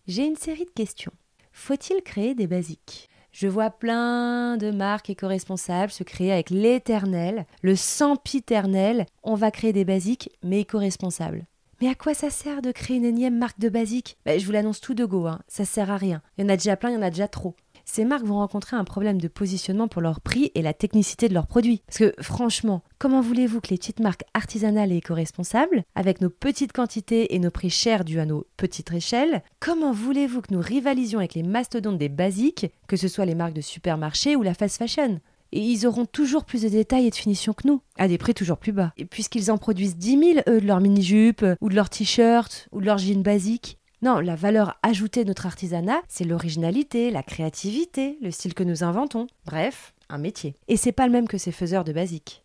J'ai 0.08 0.26
une 0.26 0.38
série 0.38 0.64
de 0.64 0.70
questions. 0.70 1.12
Faut-il 1.52 2.02
créer 2.02 2.34
des 2.34 2.48
basiques? 2.48 3.10
Je 3.34 3.50
vois 3.50 3.70
plein 3.70 4.56
de 4.56 4.72
marques 4.72 5.10
éco-responsables 5.10 5.92
se 5.92 6.06
créer 6.06 6.32
avec 6.32 6.50
l'éternel, 6.50 7.46
le 7.62 7.76
sempiternel. 7.76 9.06
On 9.22 9.36
va 9.36 9.52
créer 9.52 9.74
des 9.74 9.84
basiques, 9.84 10.30
mais 10.44 10.62
éco-responsables. 10.62 11.46
Mais 11.82 11.90
à 11.90 11.96
quoi 11.96 12.14
ça 12.14 12.30
sert 12.30 12.62
de 12.62 12.72
créer 12.72 12.98
une 12.98 13.06
énième 13.06 13.38
marque 13.38 13.60
de 13.60 13.68
basique? 13.68 14.18
Ben, 14.26 14.40
Je 14.40 14.46
vous 14.46 14.52
l'annonce 14.52 14.82
tout 14.82 14.94
de 14.94 15.04
go, 15.04 15.26
hein. 15.26 15.40
ça 15.48 15.66
sert 15.66 15.90
à 15.90 15.98
rien. 15.98 16.22
Il 16.38 16.44
y 16.44 16.46
en 16.46 16.50
a 16.50 16.56
déjà 16.56 16.78
plein, 16.78 16.92
il 16.92 16.94
y 16.94 16.98
en 16.98 17.02
a 17.02 17.10
déjà 17.10 17.28
trop 17.28 17.56
ces 17.86 18.06
marques 18.06 18.26
vont 18.26 18.38
rencontrer 18.38 18.78
un 18.78 18.84
problème 18.84 19.20
de 19.20 19.28
positionnement 19.28 19.88
pour 19.88 20.02
leur 20.02 20.22
prix 20.22 20.52
et 20.56 20.62
la 20.62 20.74
technicité 20.74 21.28
de 21.28 21.34
leurs 21.34 21.48
produits. 21.48 21.82
Parce 21.88 21.98
que 21.98 22.14
franchement, 22.22 22.84
comment 23.00 23.22
voulez-vous 23.22 23.60
que 23.60 23.70
les 23.70 23.78
petites 23.78 24.00
marques 24.00 24.24
artisanales 24.34 24.92
et 24.92 24.98
éco-responsables, 24.98 25.84
avec 25.96 26.22
nos 26.22 26.30
petites 26.30 26.72
quantités 26.72 27.36
et 27.36 27.40
nos 27.40 27.52
prix 27.52 27.70
chers 27.70 28.06
dus 28.06 28.20
à 28.20 28.26
nos 28.26 28.46
petites 28.56 28.94
échelles, 28.94 29.44
comment 29.60 29.92
voulez-vous 29.92 30.42
que 30.42 30.54
nous 30.54 30.62
rivalisions 30.62 31.20
avec 31.20 31.34
les 31.34 31.44
mastodontes 31.44 31.98
des 31.98 32.10
basiques, 32.10 32.68
que 32.88 32.96
ce 32.98 33.08
soit 33.08 33.26
les 33.26 33.36
marques 33.36 33.54
de 33.54 33.62
supermarché 33.62 34.36
ou 34.36 34.44
la 34.44 34.54
fast 34.54 34.78
fashion? 34.78 35.20
Et 35.52 35.60
ils 35.60 35.86
auront 35.86 36.06
toujours 36.06 36.46
plus 36.46 36.64
de 36.64 36.70
détails 36.70 37.08
et 37.08 37.10
de 37.10 37.16
finition 37.16 37.54
que 37.54 37.68
nous, 37.68 37.82
à 37.98 38.08
des 38.08 38.18
prix 38.18 38.34
toujours 38.34 38.58
plus 38.58 38.72
bas. 38.72 38.94
Et 38.98 39.06
puisqu'ils 39.06 39.52
en 39.52 39.58
produisent 39.58 39.98
10 39.98 40.20
000, 40.20 40.40
eux, 40.48 40.62
de 40.62 40.68
leurs 40.68 40.82
mini-jupes, 40.82 41.46
ou 41.60 41.70
de 41.70 41.76
leurs 41.76 41.90
t-shirts, 41.90 42.68
ou 42.72 42.82
de 42.82 42.86
leurs 42.86 42.98
jeans 42.98 43.24
basiques, 43.24 43.78
non, 44.04 44.20
la 44.20 44.36
valeur 44.36 44.80
ajoutée 44.82 45.24
de 45.24 45.28
notre 45.28 45.46
artisanat, 45.46 46.02
c'est 46.08 46.24
l'originalité, 46.24 47.12
la 47.12 47.22
créativité, 47.22 48.18
le 48.22 48.32
style 48.32 48.56
que 48.56 48.64
nous 48.64 48.84
inventons. 48.84 49.28
Bref, 49.46 49.94
un 50.10 50.18
métier. 50.18 50.56
Et 50.68 50.76
c'est 50.76 50.92
pas 50.92 51.06
le 51.06 51.12
même 51.12 51.28
que 51.28 51.38
ces 51.38 51.52
faiseurs 51.52 51.84
de 51.84 51.94
basique. 51.94 52.44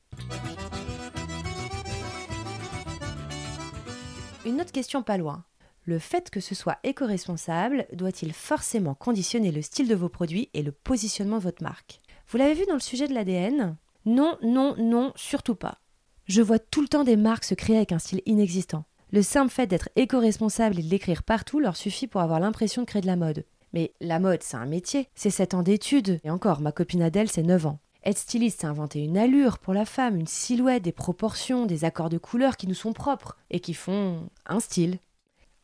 Une 4.44 4.60
autre 4.60 4.70
question 4.70 5.02
pas 5.02 5.16
loin. 5.16 5.44
Le 5.86 5.98
fait 5.98 6.28
que 6.28 6.40
ce 6.40 6.54
soit 6.54 6.76
éco-responsable 6.84 7.86
doit-il 7.94 8.34
forcément 8.34 8.94
conditionner 8.94 9.50
le 9.50 9.62
style 9.62 9.88
de 9.88 9.94
vos 9.94 10.10
produits 10.10 10.50
et 10.52 10.62
le 10.62 10.72
positionnement 10.72 11.38
de 11.38 11.44
votre 11.44 11.62
marque? 11.62 12.02
Vous 12.28 12.38
l'avez 12.38 12.54
vu 12.54 12.64
dans 12.66 12.75
le 12.75 12.80
sujet 12.80 13.06
de 13.06 13.14
l'ADN 13.14 13.76
Non, 14.04 14.37
non, 14.42 14.75
non, 14.78 15.12
surtout 15.14 15.54
pas. 15.54 15.78
Je 16.26 16.42
vois 16.42 16.59
tout 16.59 16.83
le 16.83 16.88
temps 16.88 17.04
des 17.04 17.16
marques 17.16 17.45
se 17.45 17.54
créer 17.54 17.76
avec 17.76 17.92
un 17.92 18.00
style 18.00 18.23
inexistant. 18.26 18.85
Le 19.12 19.23
simple 19.23 19.52
fait 19.52 19.68
d'être 19.68 19.90
éco-responsable 19.95 20.80
et 20.80 20.83
de 20.83 20.90
l'écrire 20.90 21.23
partout 21.23 21.61
leur 21.61 21.76
suffit 21.76 22.09
pour 22.09 22.21
avoir 22.21 22.40
l'impression 22.40 22.83
de 22.83 22.87
créer 22.87 23.02
de 23.02 23.06
la 23.06 23.14
mode. 23.14 23.45
Mais 23.73 23.92
la 24.00 24.18
mode, 24.18 24.42
c'est 24.42 24.56
un 24.56 24.66
métier, 24.66 25.09
c'est 25.14 25.30
7 25.30 25.54
ans 25.54 25.62
d'études. 25.62 26.18
Et 26.25 26.30
encore, 26.30 26.61
ma 26.61 26.73
copine 26.73 27.02
Adèle, 27.02 27.30
c'est 27.30 27.45
9 27.45 27.66
ans. 27.66 27.78
Être 28.04 28.18
styliste, 28.18 28.62
c'est 28.62 28.66
inventer 28.66 29.04
une 29.04 29.18
allure 29.18 29.59
pour 29.59 29.75
la 29.75 29.85
femme, 29.85 30.16
une 30.16 30.26
silhouette, 30.26 30.83
des 30.83 30.92
proportions, 30.92 31.64
des 31.66 31.85
accords 31.85 32.09
de 32.09 32.18
couleurs 32.18 32.56
qui 32.56 32.66
nous 32.66 32.75
sont 32.75 32.92
propres 32.92 33.37
et 33.50 33.61
qui 33.61 33.75
font 33.75 34.28
un 34.47 34.59
style. 34.59 34.99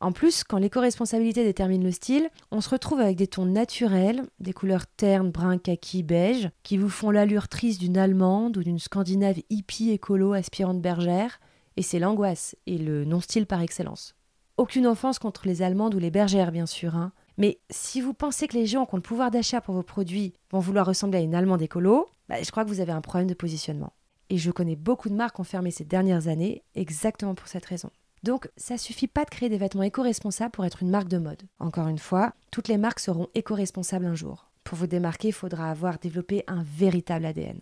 En 0.02 0.10
plus, 0.10 0.42
quand 0.42 0.58
l'éco-responsabilité 0.58 1.44
détermine 1.44 1.84
le 1.84 1.92
style, 1.92 2.28
on 2.50 2.60
se 2.60 2.68
retrouve 2.68 2.98
avec 2.98 3.16
des 3.16 3.28
tons 3.28 3.46
naturels, 3.46 4.24
des 4.40 4.52
couleurs 4.52 4.88
ternes, 4.88 5.30
brun, 5.30 5.58
kaki, 5.58 6.02
beige, 6.02 6.50
qui 6.64 6.76
vous 6.76 6.88
font 6.88 7.12
l'allure 7.12 7.46
triste 7.46 7.78
d'une 7.78 7.96
allemande 7.96 8.56
ou 8.56 8.64
d'une 8.64 8.80
scandinave 8.80 9.38
hippie 9.48 9.90
écolo 9.90 10.32
aspirante 10.32 10.82
bergère, 10.82 11.38
et 11.76 11.82
c'est 11.82 12.00
l'angoisse 12.00 12.56
et 12.66 12.78
le 12.78 13.04
non-style 13.04 13.46
par 13.46 13.60
excellence. 13.60 14.16
Aucune 14.56 14.88
offense 14.88 15.20
contre 15.20 15.46
les 15.46 15.62
Allemandes 15.62 15.94
ou 15.94 16.00
les 16.00 16.10
bergères, 16.10 16.50
bien 16.50 16.66
sûr, 16.66 16.96
hein. 16.96 17.12
mais 17.38 17.60
si 17.70 18.00
vous 18.00 18.12
pensez 18.12 18.48
que 18.48 18.56
les 18.56 18.66
gens 18.66 18.86
qui 18.86 18.94
ont 18.94 18.98
le 18.98 19.02
pouvoir 19.02 19.30
d'achat 19.30 19.60
pour 19.60 19.76
vos 19.76 19.84
produits 19.84 20.32
vont 20.50 20.58
vouloir 20.58 20.84
ressembler 20.84 21.18
à 21.18 21.22
une 21.22 21.36
Allemande 21.36 21.62
écolo, 21.62 22.08
bah, 22.28 22.42
je 22.42 22.50
crois 22.50 22.64
que 22.64 22.70
vous 22.70 22.80
avez 22.80 22.92
un 22.92 23.02
problème 23.02 23.28
de 23.28 23.34
positionnement. 23.34 23.92
Et 24.30 24.38
je 24.38 24.50
connais 24.50 24.74
beaucoup 24.74 25.10
de 25.10 25.14
marques 25.14 25.36
qui 25.36 25.42
ont 25.42 25.44
fermé 25.44 25.70
ces 25.70 25.84
dernières 25.84 26.26
années 26.26 26.64
exactement 26.74 27.36
pour 27.36 27.46
cette 27.46 27.66
raison. 27.66 27.90
Donc, 28.22 28.48
ça 28.56 28.78
suffit 28.78 29.08
pas 29.08 29.24
de 29.24 29.30
créer 29.30 29.48
des 29.48 29.58
vêtements 29.58 29.82
éco-responsables 29.82 30.52
pour 30.52 30.64
être 30.64 30.82
une 30.82 30.90
marque 30.90 31.08
de 31.08 31.18
mode. 31.18 31.42
Encore 31.58 31.88
une 31.88 31.98
fois, 31.98 32.34
toutes 32.50 32.68
les 32.68 32.78
marques 32.78 33.00
seront 33.00 33.28
éco-responsables 33.34 34.06
un 34.06 34.14
jour. 34.14 34.50
Pour 34.62 34.78
vous 34.78 34.86
démarquer, 34.86 35.28
il 35.28 35.34
faudra 35.34 35.70
avoir 35.70 35.98
développé 35.98 36.44
un 36.46 36.62
véritable 36.62 37.26
ADN. 37.26 37.60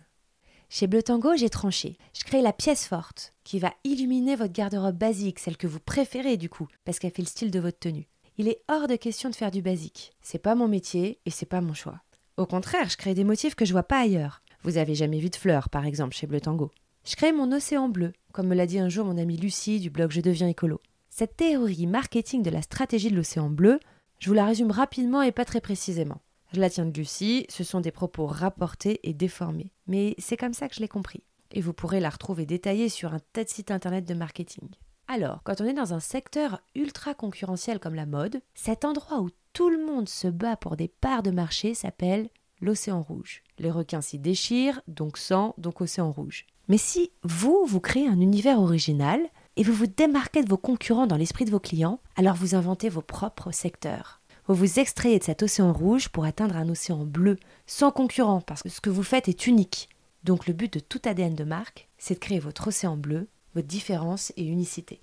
Chez 0.69 0.87
Bleu 0.87 1.03
Tango, 1.03 1.35
j'ai 1.35 1.49
tranché. 1.49 1.97
Je 2.13 2.23
crée 2.23 2.41
la 2.41 2.53
pièce 2.53 2.85
forte 2.85 3.33
qui 3.43 3.59
va 3.59 3.73
illuminer 3.83 4.35
votre 4.35 4.53
garde-robe 4.53 4.97
basique, 4.97 5.39
celle 5.39 5.57
que 5.57 5.67
vous 5.67 5.79
préférez 5.79 6.37
du 6.37 6.47
coup, 6.47 6.67
parce 6.85 6.99
qu'elle 6.99 7.11
fait 7.11 7.23
le 7.23 7.27
style 7.27 7.51
de 7.51 7.59
votre 7.59 7.79
tenue. 7.79 8.07
Il 8.37 8.47
est 8.47 8.63
hors 8.69 8.87
de 8.87 8.95
question 8.95 9.29
de 9.29 9.35
faire 9.35 9.51
du 9.51 9.61
basique. 9.61 10.13
C'est 10.21 10.39
pas 10.39 10.55
mon 10.55 10.67
métier 10.67 11.19
et 11.25 11.29
c'est 11.29 11.45
pas 11.45 11.59
mon 11.59 11.73
choix. 11.73 12.01
Au 12.37 12.45
contraire, 12.45 12.89
je 12.89 12.95
crée 12.95 13.13
des 13.13 13.25
motifs 13.25 13.55
que 13.55 13.65
je 13.65 13.73
vois 13.73 13.83
pas 13.83 13.99
ailleurs. 13.99 14.41
Vous 14.63 14.77
avez 14.77 14.95
jamais 14.95 15.19
vu 15.19 15.29
de 15.29 15.35
fleurs, 15.35 15.69
par 15.69 15.85
exemple, 15.85 16.15
chez 16.15 16.27
Bleu 16.27 16.39
Tango. 16.39 16.71
Je 17.03 17.15
crée 17.15 17.33
mon 17.33 17.51
océan 17.51 17.89
bleu, 17.89 18.13
comme 18.31 18.47
me 18.47 18.55
l'a 18.55 18.65
dit 18.65 18.79
un 18.79 18.89
jour 18.89 19.05
mon 19.05 19.17
amie 19.17 19.37
Lucie 19.37 19.79
du 19.79 19.89
blog 19.89 20.11
Je 20.11 20.21
deviens 20.21 20.47
écolo. 20.47 20.81
Cette 21.09 21.35
théorie 21.37 21.87
marketing 21.87 22.41
de 22.41 22.49
la 22.49 22.61
stratégie 22.61 23.11
de 23.11 23.15
l'océan 23.15 23.49
bleu, 23.49 23.79
je 24.19 24.29
vous 24.29 24.33
la 24.33 24.45
résume 24.45 24.71
rapidement 24.71 25.21
et 25.21 25.31
pas 25.31 25.45
très 25.45 25.61
précisément. 25.61 26.21
Je 26.53 26.59
la 26.59 26.69
tiens 26.69 26.85
de 26.85 26.97
Lucie, 26.97 27.45
ce 27.49 27.63
sont 27.63 27.81
des 27.81 27.91
propos 27.91 28.25
rapportés 28.25 28.99
et 29.03 29.13
déformés. 29.13 29.71
Mais 29.87 30.15
c'est 30.17 30.37
comme 30.37 30.53
ça 30.53 30.67
que 30.67 30.75
je 30.75 30.81
l'ai 30.81 30.87
compris. 30.87 31.23
Et 31.51 31.61
vous 31.61 31.73
pourrez 31.73 31.99
la 31.99 32.09
retrouver 32.09 32.45
détaillée 32.45 32.89
sur 32.89 33.13
un 33.13 33.19
tas 33.33 33.43
de 33.43 33.49
sites 33.49 33.71
internet 33.71 34.05
de 34.05 34.13
marketing. 34.13 34.69
Alors, 35.07 35.43
quand 35.43 35.59
on 35.59 35.65
est 35.65 35.73
dans 35.73 35.93
un 35.93 35.99
secteur 35.99 36.61
ultra 36.75 37.13
concurrentiel 37.13 37.79
comme 37.79 37.95
la 37.95 38.05
mode, 38.05 38.41
cet 38.53 38.85
endroit 38.85 39.19
où 39.19 39.29
tout 39.53 39.69
le 39.69 39.85
monde 39.85 40.07
se 40.07 40.27
bat 40.27 40.55
pour 40.55 40.77
des 40.77 40.87
parts 40.87 41.23
de 41.23 41.31
marché 41.31 41.73
s'appelle 41.73 42.29
l'océan 42.61 43.01
rouge. 43.01 43.43
Les 43.61 43.69
requins 43.69 44.01
s'y 44.01 44.17
déchirent, 44.17 44.81
donc 44.87 45.19
sang, 45.19 45.53
donc 45.59 45.81
océan 45.81 46.11
rouge. 46.11 46.47
Mais 46.67 46.79
si 46.79 47.11
vous, 47.21 47.63
vous 47.67 47.79
créez 47.79 48.07
un 48.07 48.19
univers 48.19 48.59
original 48.59 49.21
et 49.55 49.61
vous 49.61 49.71
vous 49.71 49.85
démarquez 49.85 50.41
de 50.41 50.49
vos 50.49 50.57
concurrents 50.57 51.05
dans 51.05 51.15
l'esprit 51.15 51.45
de 51.45 51.51
vos 51.51 51.59
clients, 51.59 51.99
alors 52.15 52.33
vous 52.33 52.55
inventez 52.55 52.89
vos 52.89 53.03
propres 53.03 53.51
secteurs. 53.51 54.19
Vous 54.47 54.55
vous 54.55 54.79
extrayez 54.79 55.19
de 55.19 55.23
cet 55.23 55.43
océan 55.43 55.73
rouge 55.73 56.09
pour 56.09 56.25
atteindre 56.25 56.57
un 56.57 56.69
océan 56.69 57.05
bleu, 57.05 57.37
sans 57.67 57.91
concurrent, 57.91 58.41
parce 58.41 58.63
que 58.63 58.69
ce 58.69 58.81
que 58.81 58.89
vous 58.89 59.03
faites 59.03 59.29
est 59.29 59.45
unique. 59.45 59.89
Donc 60.23 60.47
le 60.47 60.53
but 60.53 60.73
de 60.73 60.79
tout 60.79 61.01
ADN 61.05 61.35
de 61.35 61.43
marque, 61.43 61.87
c'est 61.99 62.15
de 62.15 62.19
créer 62.19 62.39
votre 62.39 62.69
océan 62.69 62.97
bleu, 62.97 63.27
votre 63.53 63.67
différence 63.67 64.33
et 64.37 64.43
unicité. 64.43 65.01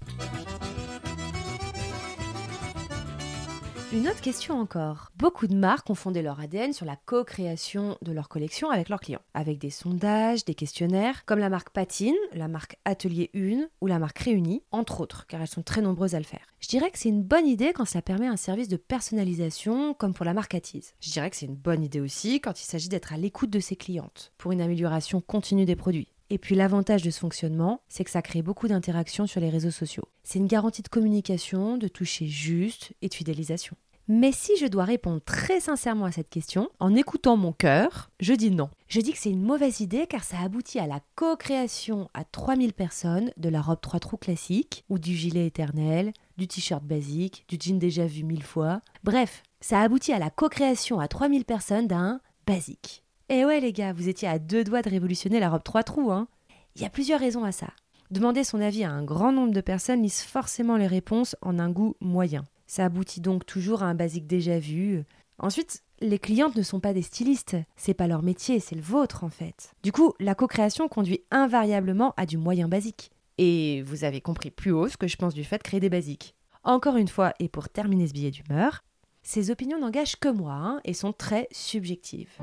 Une 3.91 4.07
autre 4.07 4.21
question 4.21 4.61
encore. 4.61 5.11
Beaucoup 5.17 5.47
de 5.47 5.55
marques 5.55 5.89
ont 5.89 5.95
fondé 5.95 6.21
leur 6.21 6.41
ADN 6.41 6.75
sur 6.75 6.85
la 6.85 6.97
co-création 6.97 7.97
de 8.03 8.13
leur 8.13 8.29
collection 8.29 8.69
avec 8.71 8.91
leurs 8.91 9.01
clients, 9.01 9.23
avec 9.33 9.57
des 9.57 9.71
sondages, 9.71 10.45
des 10.45 10.55
questionnaires, 10.55 11.25
comme 11.25 11.39
la 11.39 11.49
marque 11.49 11.71
Patine, 11.71 12.15
la 12.35 12.49
marque 12.49 12.77
Atelier 12.85 13.31
1 13.35 13.67
ou 13.81 13.87
la 13.87 13.99
marque 13.99 14.19
Réunie, 14.19 14.63
entre 14.73 15.01
autres, 15.01 15.27
car 15.27 15.41
elles 15.41 15.49
sont 15.49 15.63
très 15.63 15.81
nombreuses 15.81 16.15
à 16.15 16.19
le 16.19 16.27
faire. 16.27 16.47
Je 16.61 16.69
dirais 16.69 16.91
que 16.91 16.99
c'est 16.99 17.09
une 17.09 17.23
bonne 17.23 17.47
idée 17.47 17.73
quand 17.73 17.87
cela 17.87 18.03
permet 18.03 18.27
un 18.27 18.37
service 18.37 18.69
de 18.69 18.77
personnalisation, 18.77 19.95
comme 19.95 20.13
pour 20.13 20.27
la 20.27 20.35
marque 20.35 20.55
Attise. 20.55 20.93
Je 21.01 21.11
dirais 21.11 21.31
que 21.31 21.37
c'est 21.37 21.47
une 21.47 21.57
bonne 21.57 21.83
idée 21.83 22.01
aussi 22.01 22.43
quand 22.43 22.61
il 22.61 22.67
s'agit 22.67 22.91
d'être 22.91 23.15
à 23.15 23.17
l'écoute 23.17 23.49
de 23.49 23.59
ses 23.59 23.77
clientes, 23.77 24.35
pour 24.37 24.53
une 24.53 24.61
amélioration 24.61 25.23
continue 25.23 25.65
des 25.65 25.77
produits. 25.77 26.09
Et 26.31 26.39
puis 26.39 26.55
l'avantage 26.55 27.03
de 27.03 27.11
ce 27.11 27.21
fonctionnement, 27.21 27.81
c'est 27.89 28.05
que 28.05 28.11
ça 28.11 28.23
crée 28.23 28.43
beaucoup 28.43 28.69
d'interactions 28.69 29.27
sur 29.27 29.41
les 29.41 29.51
réseaux 29.51 29.71
sociaux. 29.71 30.09
C'est 30.25 30.39
une 30.39 30.47
garantie 30.47 30.83
de 30.83 30.89
communication, 30.89 31.79
de 31.79 31.89
toucher 31.89 32.27
juste 32.27 32.93
et 33.01 33.09
de 33.09 33.15
fidélisation. 33.15 33.77
Mais 34.11 34.33
si 34.33 34.57
je 34.57 34.67
dois 34.67 34.85
répondre 34.85 35.21
très 35.23 35.61
sincèrement 35.61 36.07
à 36.07 36.13
cette 36.13 36.31
question, 36.31 36.71
en 36.81 36.95
écoutant 36.95 37.37
mon 37.37 37.53
cœur, 37.53 38.11
je 38.21 38.33
dis 38.33 38.51
non. 38.51 38.71
Je 38.89 39.03
dis 39.03 39.13
que 39.13 39.19
c'est 39.19 39.31
une 39.31 39.43
mauvaise 39.43 39.81
idée 39.81 40.07
car 40.07 40.25
ça 40.25 40.39
aboutit 40.39 40.79
à 40.79 40.87
la 40.87 41.01
co-création 41.15 42.09
à 42.15 42.25
3000 42.25 42.73
personnes 42.73 43.31
de 43.37 43.51
la 43.51 43.61
robe 43.61 43.83
3 43.83 44.01
trous 44.01 44.17
classique, 44.17 44.87
ou 44.89 44.99
du 44.99 45.15
gilet 45.15 45.47
éternel, 45.47 46.15
du 46.39 46.49
t-shirt 46.49 46.83
basique, 46.83 47.45
du 47.49 47.59
jean 47.61 47.79
déjà 47.79 48.07
vu 48.07 48.23
mille 48.23 48.43
fois. 48.43 48.81
Bref, 49.05 49.43
ça 49.61 49.83
aboutit 49.83 50.15
à 50.15 50.19
la 50.19 50.31
co-création 50.31 51.01
à 51.01 51.09
3000 51.09 51.45
personnes 51.45 51.87
d'un 51.87 52.21
basique. 52.47 53.05
Eh 53.31 53.45
ouais 53.45 53.61
les 53.61 53.75
gars, 53.75 53.93
vous 53.93 54.09
étiez 54.09 54.27
à 54.27 54.39
deux 54.39 54.65
doigts 54.65 54.81
de 54.81 54.89
révolutionner 54.89 55.39
la 55.39 55.51
robe 55.51 55.63
trois 55.63 55.83
trous, 55.83 56.11
hein 56.11 56.29
Il 56.77 56.83
y 56.83 56.87
a 56.87 56.91
plusieurs 56.91 57.21
raisons 57.21 57.45
à 57.45 57.53
ça. 57.53 57.69
Demander 58.11 58.43
son 58.43 58.59
avis 58.59 58.85
à 58.85 58.91
un 58.91 59.05
grand 59.05 59.33
nombre 59.33 59.53
de 59.53 59.61
personnes 59.61 60.03
lise 60.03 60.23
forcément 60.23 60.79
les 60.79 60.87
réponses 60.87 61.37
en 61.43 61.59
un 61.59 61.69
goût 61.69 61.95
moyen. 62.01 62.45
Ça 62.67 62.87
aboutit 62.87 63.21
donc 63.21 63.45
toujours 63.45 63.83
à 63.83 63.87
un 63.87 63.95
basique 63.95 64.27
déjà 64.27 64.59
vu. 64.59 65.05
Ensuite, 65.39 65.83
les 66.01 66.19
clientes 66.19 66.57
ne 66.57 66.63
sont 66.63 66.81
pas 66.81 66.95
des 66.95 67.03
stylistes, 67.03 67.57
c'est 67.77 67.93
pas 67.93 68.07
leur 68.07 68.23
métier, 68.23 68.61
c'est 68.61 68.77
le 68.77 68.81
vôtre 68.81 69.25
en 69.25 69.29
fait. 69.29 69.75
Du 69.83 69.93
coup, 69.93 70.15
la 70.21 70.35
co-création 70.35 70.89
conduit 70.89 71.21
invariablement 71.31 72.15
à 72.17 72.25
du 72.25 72.39
moyen 72.39 72.67
basique. 72.67 73.11
Et 73.37 73.83
vous 73.83 74.05
avez 74.05 74.23
compris 74.23 74.51
plus 74.51 74.73
haut 74.73 74.89
ce 74.89 74.97
que 74.97 75.07
je 75.07 75.17
pense 75.17 75.35
du 75.35 75.45
fait 75.45 75.59
de 75.59 75.65
créer 75.65 75.81
des 75.81 75.91
basiques. 75.91 76.35
Encore 76.65 76.97
une 76.97 77.09
fois, 77.09 77.35
et 77.41 77.51
pour 77.51 77.69
terminer 77.69 78.07
ce 78.09 78.15
billet 78.15 78.31
d'humeur, 78.31 78.85
ces 79.23 79.51
opinions 79.51 79.79
n'engagent 79.79 80.17
que 80.17 80.31
moi 80.31 80.55
hein, 80.55 80.81
et 80.85 80.95
sont 80.95 81.13
très 81.13 81.47
subjectives. 81.53 82.39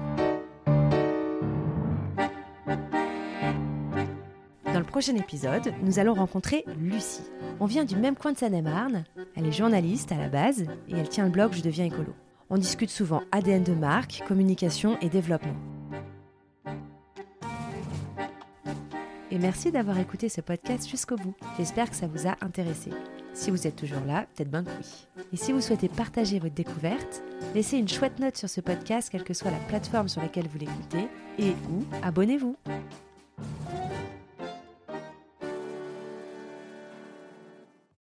Prochain 4.96 5.18
épisode, 5.18 5.74
nous 5.84 6.00
allons 6.00 6.14
rencontrer 6.14 6.64
Lucie. 6.80 7.20
On 7.60 7.66
vient 7.66 7.84
du 7.84 7.98
même 7.98 8.16
coin 8.16 8.32
de 8.32 8.38
Seine-et-Marne, 8.38 9.04
elle 9.36 9.46
est 9.46 9.52
journaliste 9.52 10.14
à 10.14 10.16
la 10.16 10.30
base 10.30 10.62
et 10.88 10.96
elle 10.96 11.10
tient 11.10 11.26
le 11.26 11.32
blog 11.32 11.52
Je 11.52 11.62
deviens 11.62 11.84
écolo. 11.84 12.14
On 12.50 12.58
discute 12.58 12.90
souvent 12.90 13.22
ADN 13.34 13.62
de 13.62 13.74
marque, 13.74 14.24
communication 14.26 14.98
et 15.02 15.10
développement. 15.10 15.58
Et 19.32 19.38
merci 19.38 19.70
d'avoir 19.70 20.00
écouté 20.00 20.30
ce 20.30 20.40
podcast 20.40 20.90
jusqu'au 20.90 21.18
bout. 21.18 21.36
J'espère 21.58 21.90
que 21.90 21.96
ça 21.98 22.08
vous 22.08 22.26
a 22.26 22.38
intéressé. 22.40 22.92
Si 23.34 23.52
vous 23.52 23.68
êtes 23.68 23.76
toujours 23.76 24.06
là, 24.08 24.28
peut-être 24.34 24.50
bien 24.50 24.64
que 24.64 24.70
oui. 24.70 25.08
Et 25.34 25.36
si 25.36 25.52
vous 25.52 25.60
souhaitez 25.60 25.90
partager 25.90 26.40
votre 26.40 26.56
découverte, 26.56 27.22
laissez 27.54 27.76
une 27.78 27.90
chouette 27.90 28.20
note 28.20 28.38
sur 28.38 28.48
ce 28.48 28.62
podcast, 28.62 29.10
quelle 29.12 29.26
que 29.26 29.34
soit 29.34 29.52
la 29.52 29.60
plateforme 29.68 30.08
sur 30.08 30.22
laquelle 30.22 30.48
vous 30.48 30.60
l'écoutez, 30.60 31.10
et 31.38 31.50
ou 31.50 31.84
abonnez-vous. 32.02 32.56